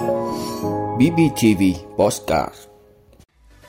[0.00, 1.62] BBTV
[1.96, 2.54] Postcard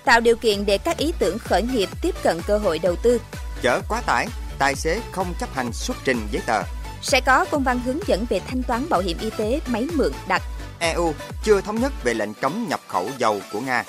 [0.06, 3.22] Tạo điều kiện để các ý tưởng khởi nghiệp tiếp cận cơ hội đầu tư.
[3.62, 4.28] Chở quá tải,
[4.60, 6.64] tài xế không chấp hành xuất trình giấy tờ.
[7.02, 10.12] Sẽ có công văn hướng dẫn về thanh toán bảo hiểm y tế máy mượn
[10.28, 10.42] đặt.
[10.80, 11.14] EU
[11.44, 13.84] chưa thống nhất về lệnh cấm nhập khẩu dầu của Nga.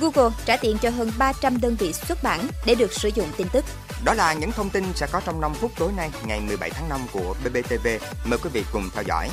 [0.00, 3.46] Google trả tiền cho hơn 300 đơn vị xuất bản để được sử dụng tin
[3.52, 3.64] tức.
[4.04, 6.88] Đó là những thông tin sẽ có trong 5 phút tối nay ngày 17 tháng
[6.88, 7.86] 5 của BBTV.
[8.24, 9.28] Mời quý vị cùng theo dõi.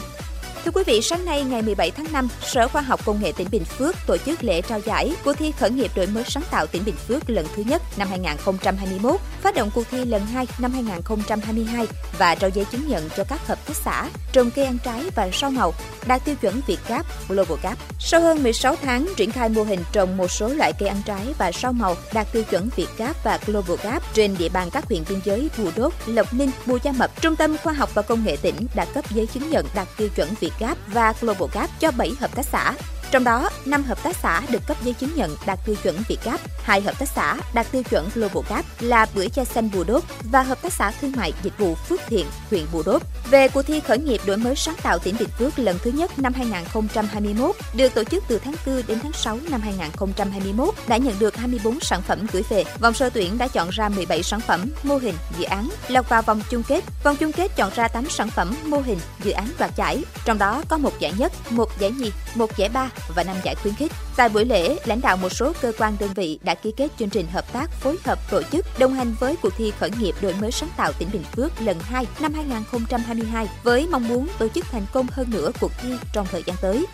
[0.64, 3.48] Thưa quý vị, sáng nay ngày 17 tháng 5, Sở Khoa học Công nghệ tỉnh
[3.52, 6.68] Bình Phước tổ chức lễ trao giải cuộc thi khởi nghiệp đổi mới sáng tạo
[6.68, 10.71] tỉnh Bình Phước lần thứ nhất năm 2021, phát động cuộc thi lần 2 năm
[10.71, 15.04] 2022 và trao giấy chứng nhận cho các hợp tác xã trồng cây ăn trái
[15.15, 15.74] và rau màu
[16.07, 17.78] đạt tiêu chuẩn Việt Gap, Global Gap.
[18.00, 21.34] Sau hơn 16 tháng triển khai mô hình trồng một số loại cây ăn trái
[21.37, 24.86] và rau màu đạt tiêu chuẩn Việt Gap và Global Gap trên địa bàn các
[24.86, 28.01] huyện biên giới Bù Đốt, Lộc Ninh, Bù Gia Mập, Trung tâm Khoa học và
[28.01, 31.14] Công nghệ tỉnh đã cấp giấy chứng nhận đạt tiêu chuẩn Việt Việt Gap và
[31.22, 32.73] Global Gap cho 7 hợp tác xã.
[33.16, 36.17] Trong đó, 5 hợp tác xã được cấp giấy chứng nhận đạt tiêu chuẩn Việt
[36.23, 39.84] Gap, 2 hợp tác xã đạt tiêu chuẩn Global Gap là Bưởi Cha Xanh Bù
[39.84, 43.02] Đốt và Hợp tác xã Thương mại Dịch vụ Phước Thiện, huyện Bù Đốt.
[43.30, 46.20] Về cuộc thi khởi nghiệp đổi mới sáng tạo tỉnh Bình Phước lần thứ nhất
[46.20, 51.20] năm 2021, được tổ chức từ tháng 4 đến tháng 6 năm 2021, đã nhận
[51.20, 52.64] được 24 sản phẩm gửi về.
[52.80, 56.22] Vòng sơ tuyển đã chọn ra 17 sản phẩm, mô hình, dự án, lọt vào
[56.22, 56.84] vòng chung kết.
[57.03, 60.03] Vòng chung kết chọn ra 8 sản phẩm, mô hình, dự án đoạt giải.
[60.25, 63.56] Trong đó có một giải nhất, một giải nhì, một giải ba và 5 giải
[63.56, 63.92] khuyến khích.
[64.16, 67.09] Tại buổi lễ, lãnh đạo một số cơ quan đơn vị đã ký kết chương
[67.09, 70.34] trình hợp tác phối hợp tổ chức đồng hành với cuộc thi khởi nghiệp đổi
[70.34, 74.66] mới sáng tạo tỉnh Bình Phước lần 2 năm 2022 với mong muốn tổ chức
[74.72, 76.86] thành công hơn nữa cuộc thi trong thời gian tới.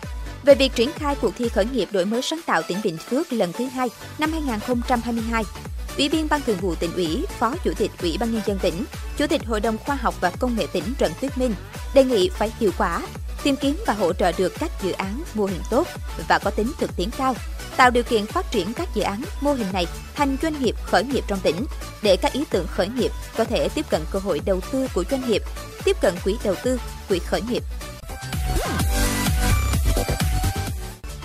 [0.44, 3.32] Về việc triển khai cuộc thi khởi nghiệp đổi mới sáng tạo tỉnh Bình Phước
[3.32, 3.88] lần thứ hai
[4.18, 5.44] năm 2022,
[5.96, 8.84] Ủy viên Ban Thường vụ tỉnh ủy, Phó Chủ tịch Ủy ban nhân dân tỉnh,
[9.16, 11.54] Chủ tịch Hội đồng Khoa học và Công nghệ tỉnh Trần Tuyết Minh
[11.94, 13.02] đề nghị phải hiệu quả,
[13.44, 15.88] tìm kiếm và hỗ trợ được các dự án mô hình tốt
[16.28, 17.34] và có tính thực tiễn cao,
[17.76, 21.04] tạo điều kiện phát triển các dự án mô hình này thành doanh nghiệp khởi
[21.04, 21.66] nghiệp trong tỉnh
[22.02, 25.04] để các ý tưởng khởi nghiệp có thể tiếp cận cơ hội đầu tư của
[25.10, 25.42] doanh nghiệp,
[25.84, 27.62] tiếp cận quỹ đầu tư, quỹ khởi nghiệp.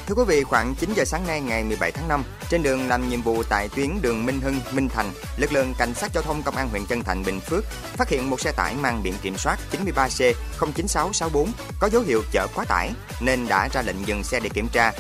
[0.08, 3.10] Thưa quý vị, khoảng 9 giờ sáng nay ngày 17 tháng 5, trên đường làm
[3.10, 6.44] nhiệm vụ tại tuyến đường Minh Hưng, Minh Thành, lực lượng cảnh sát giao thông
[6.44, 7.64] công an huyện Chân Thành, Bình Phước
[7.98, 12.48] phát hiện một xe tải mang biển kiểm soát 93C 09664 có dấu hiệu chở
[12.56, 12.92] quá tải
[13.22, 14.92] nên đã ra lệnh dừng xe để kiểm tra.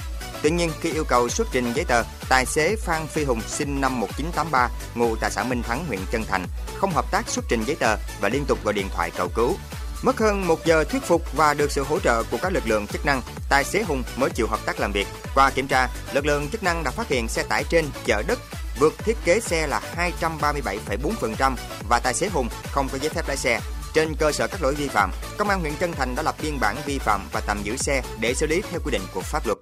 [0.41, 3.81] Tuy nhiên, khi yêu cầu xuất trình giấy tờ, tài xế Phan Phi Hùng sinh
[3.81, 6.45] năm 1983, ngụ tại xã Minh Thắng, huyện Chân Thành,
[6.77, 9.55] không hợp tác xuất trình giấy tờ và liên tục gọi điện thoại cầu cứu.
[10.01, 12.87] Mất hơn một giờ thuyết phục và được sự hỗ trợ của các lực lượng
[12.87, 15.07] chức năng, tài xế Hùng mới chịu hợp tác làm việc.
[15.35, 18.39] Qua kiểm tra, lực lượng chức năng đã phát hiện xe tải trên chở đất
[18.79, 19.81] vượt thiết kế xe là
[20.21, 21.55] 237,4%
[21.89, 23.59] và tài xế Hùng không có giấy phép lái xe.
[23.93, 26.59] Trên cơ sở các lỗi vi phạm, Công an huyện Trân Thành đã lập biên
[26.59, 29.47] bản vi phạm và tạm giữ xe để xử lý theo quy định của pháp
[29.47, 29.57] luật.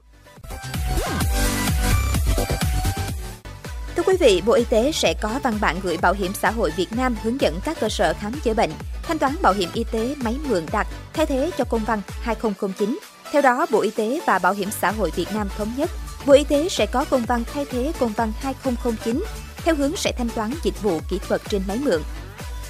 [3.95, 6.71] Thưa quý vị, Bộ Y tế sẽ có văn bản gửi Bảo hiểm xã hội
[6.75, 8.71] Việt Nam hướng dẫn các cơ sở khám chữa bệnh,
[9.03, 12.99] thanh toán bảo hiểm y tế máy mượn đặt thay thế cho công văn 2009.
[13.31, 15.89] Theo đó, Bộ Y tế và Bảo hiểm xã hội Việt Nam thống nhất,
[16.25, 19.23] Bộ Y tế sẽ có công văn thay thế công văn 2009
[19.57, 22.01] theo hướng sẽ thanh toán dịch vụ kỹ thuật trên máy mượn.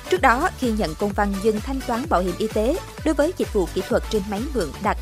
[0.09, 3.33] Trước đó, khi nhận công văn dừng thanh toán bảo hiểm y tế đối với
[3.37, 4.97] dịch vụ kỹ thuật trên máy mượn đặt,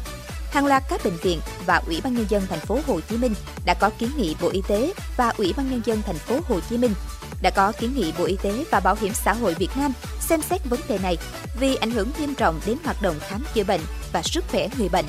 [0.54, 3.34] hàng loạt các bệnh viện và Ủy ban nhân dân thành phố Hồ Chí Minh
[3.66, 6.60] đã có kiến nghị Bộ Y tế và Ủy ban nhân dân thành phố Hồ
[6.70, 6.94] Chí Minh
[7.42, 10.42] đã có kiến nghị Bộ Y tế và Bảo hiểm xã hội Việt Nam xem
[10.42, 11.18] xét vấn đề này
[11.60, 13.82] vì ảnh hưởng nghiêm trọng đến hoạt động khám chữa bệnh
[14.14, 15.06] và sức khỏe người bệnh.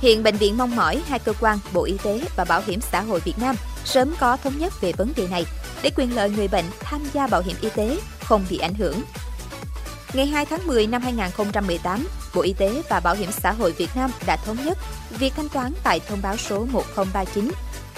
[0.00, 3.00] Hiện bệnh viện mong mỏi hai cơ quan Bộ Y tế và Bảo hiểm xã
[3.00, 5.44] hội Việt Nam sớm có thống nhất về vấn đề này
[5.82, 9.02] để quyền lợi người bệnh tham gia bảo hiểm y tế không bị ảnh hưởng.
[10.12, 13.90] Ngày 2 tháng 10 năm 2018, Bộ Y tế và Bảo hiểm xã hội Việt
[13.94, 14.78] Nam đã thống nhất
[15.10, 17.50] việc thanh toán tại thông báo số 1039.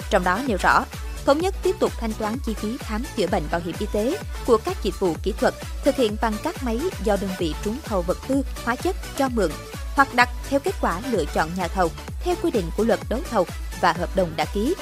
[0.09, 0.85] Trong đó nêu rõ,
[1.25, 4.17] thống nhất tiếp tục thanh toán chi phí khám chữa bệnh bảo hiểm y tế
[4.45, 7.77] của các dịch vụ kỹ thuật thực hiện bằng các máy do đơn vị trúng
[7.85, 9.51] thầu vật tư, hóa chất cho mượn
[9.95, 11.91] hoặc đặt theo kết quả lựa chọn nhà thầu
[12.23, 13.45] theo quy định của luật đấu thầu
[13.81, 14.75] và hợp đồng đã ký.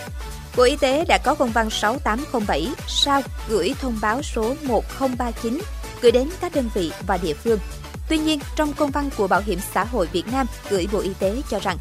[0.57, 5.62] Bộ Y tế đã có công văn 6807 sao gửi thông báo số 1039
[6.01, 7.60] gửi đến các đơn vị và địa phương.
[8.10, 11.13] Tuy nhiên, trong công văn của Bảo hiểm xã hội Việt Nam gửi Bộ Y
[11.19, 11.78] tế cho rằng,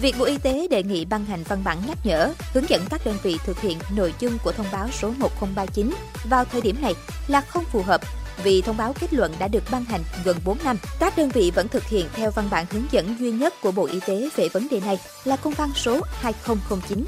[0.00, 3.00] việc Bộ Y tế đề nghị ban hành văn bản nhắc nhở, hướng dẫn các
[3.04, 6.94] đơn vị thực hiện nội dung của thông báo số 1039 vào thời điểm này
[7.28, 8.00] là không phù hợp
[8.44, 11.52] vì thông báo kết luận đã được ban hành gần 4 năm, các đơn vị
[11.54, 14.48] vẫn thực hiện theo văn bản hướng dẫn duy nhất của Bộ Y tế về
[14.48, 17.04] vấn đề này là công văn số 2009.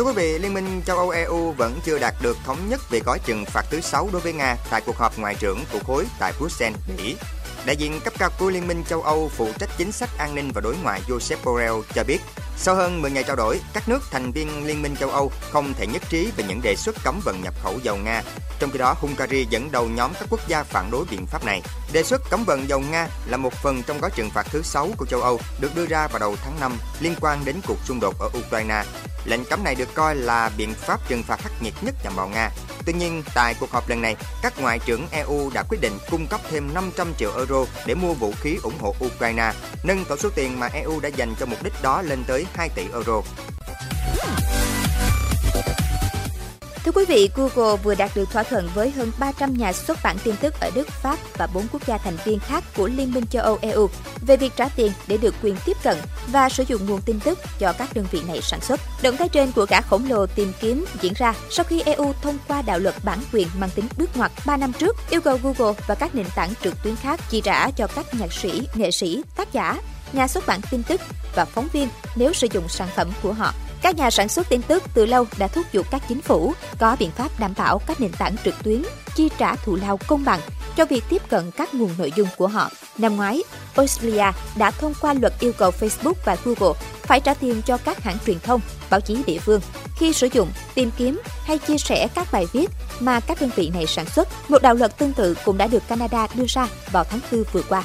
[0.00, 3.00] Thưa quý vị, Liên minh châu Âu EU vẫn chưa đạt được thống nhất về
[3.00, 6.06] gói trừng phạt thứ 6 đối với Nga tại cuộc họp ngoại trưởng của khối
[6.18, 7.16] tại Bruxelles, Bỉ.
[7.66, 10.50] Đại diện cấp cao của Liên minh châu Âu phụ trách chính sách an ninh
[10.54, 12.18] và đối ngoại Josep Borrell cho biết,
[12.56, 15.74] sau hơn 10 ngày trao đổi, các nước thành viên Liên minh châu Âu không
[15.74, 18.22] thể nhất trí về những đề xuất cấm vận nhập khẩu dầu Nga.
[18.58, 21.62] Trong khi đó, Hungary dẫn đầu nhóm các quốc gia phản đối biện pháp này.
[21.92, 24.88] Đề xuất cấm vận dầu Nga là một phần trong gói trừng phạt thứ 6
[24.96, 28.00] của châu Âu được đưa ra vào đầu tháng 5 liên quan đến cuộc xung
[28.00, 28.82] đột ở Ukraine.
[29.24, 32.28] Lệnh cấm này được coi là biện pháp trừng phạt khắc nghiệt nhất nhằm vào
[32.28, 32.50] Nga.
[32.86, 36.26] Tuy nhiên, tại cuộc họp lần này, các ngoại trưởng EU đã quyết định cung
[36.26, 39.52] cấp thêm 500 triệu euro để mua vũ khí ủng hộ Ukraine,
[39.84, 42.68] nâng tổng số tiền mà EU đã dành cho mục đích đó lên tới 2
[42.68, 43.22] tỷ euro.
[46.90, 50.16] Thưa quý vị, Google vừa đạt được thỏa thuận với hơn 300 nhà xuất bản
[50.24, 53.26] tin tức ở Đức, Pháp và 4 quốc gia thành viên khác của Liên minh
[53.26, 53.88] châu Âu EU
[54.20, 55.96] về việc trả tiền để được quyền tiếp cận
[56.26, 58.80] và sử dụng nguồn tin tức do các đơn vị này sản xuất.
[59.02, 62.38] Động thái trên của cả khổng lồ tìm kiếm diễn ra sau khi EU thông
[62.48, 65.80] qua đạo luật bản quyền mang tính bước ngoặt 3 năm trước, yêu cầu Google
[65.86, 69.22] và các nền tảng trực tuyến khác chi trả cho các nhạc sĩ, nghệ sĩ,
[69.36, 69.80] tác giả,
[70.12, 71.00] nhà xuất bản tin tức
[71.34, 73.54] và phóng viên nếu sử dụng sản phẩm của họ.
[73.82, 76.96] Các nhà sản xuất tin tức từ lâu đã thúc giục các chính phủ có
[76.98, 78.82] biện pháp đảm bảo các nền tảng trực tuyến
[79.14, 80.40] chi trả thù lao công bằng
[80.76, 82.70] cho việc tiếp cận các nguồn nội dung của họ.
[82.98, 83.42] Năm ngoái,
[83.76, 88.02] Australia đã thông qua luật yêu cầu Facebook và Google phải trả tiền cho các
[88.02, 88.60] hãng truyền thông,
[88.90, 89.60] báo chí địa phương
[89.96, 93.70] khi sử dụng, tìm kiếm hay chia sẻ các bài viết mà các đơn vị
[93.74, 94.28] này sản xuất.
[94.48, 97.62] Một đạo luật tương tự cũng đã được Canada đưa ra vào tháng 4 vừa
[97.62, 97.84] qua.